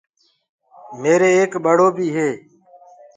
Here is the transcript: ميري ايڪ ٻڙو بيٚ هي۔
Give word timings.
ميري 1.01 1.29
ايڪ 1.37 1.51
ٻڙو 1.63 1.87
بيٚ 1.95 2.13
هي۔ 2.15 2.29